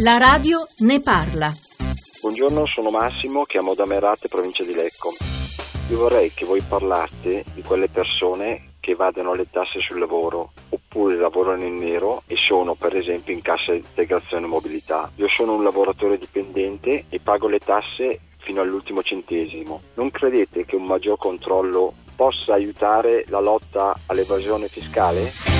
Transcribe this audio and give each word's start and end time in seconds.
La 0.00 0.18
radio 0.18 0.66
ne 0.80 1.00
parla. 1.00 1.50
Buongiorno, 2.20 2.66
sono 2.66 2.90
Massimo, 2.90 3.44
chiamo 3.44 3.74
da 3.74 3.86
Merate, 3.86 4.28
provincia 4.28 4.62
di 4.62 4.74
Lecco. 4.74 5.14
Io 5.88 5.96
vorrei 5.96 6.32
che 6.34 6.44
voi 6.44 6.60
parlaste 6.60 7.44
di 7.54 7.62
quelle 7.62 7.88
persone 7.88 8.72
che 8.78 8.90
evadono 8.90 9.32
le 9.32 9.46
tasse 9.50 9.80
sul 9.80 9.98
lavoro 9.98 10.52
oppure 10.68 11.16
lavorano 11.16 11.64
in 11.64 11.78
nero 11.78 12.22
e 12.26 12.36
sono 12.36 12.74
per 12.74 12.94
esempio 12.94 13.32
in 13.32 13.40
cassa 13.40 13.72
integrazione 13.72 14.44
e 14.44 14.48
mobilità. 14.48 15.10
Io 15.14 15.28
sono 15.28 15.54
un 15.54 15.62
lavoratore 15.62 16.18
dipendente 16.18 17.06
e 17.08 17.18
pago 17.18 17.48
le 17.48 17.58
tasse 17.58 18.20
fino 18.36 18.60
all'ultimo 18.60 19.02
centesimo. 19.02 19.80
Non 19.94 20.10
credete 20.10 20.66
che 20.66 20.76
un 20.76 20.84
maggior 20.84 21.16
controllo 21.16 21.94
possa 22.14 22.52
aiutare 22.52 23.24
la 23.28 23.40
lotta 23.40 23.98
all'evasione 24.04 24.68
fiscale? 24.68 25.55